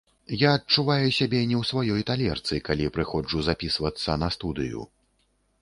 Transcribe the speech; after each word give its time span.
Я 0.43 0.53
адчуваю 0.59 1.09
сябе 1.17 1.41
не 1.51 1.57
ў 1.61 1.67
сваёй 1.73 2.01
талерцы, 2.11 2.53
калі 2.71 2.89
прыходжу 2.97 3.45
запісвацца 3.51 4.19
на 4.23 4.35
студыю. 4.39 4.81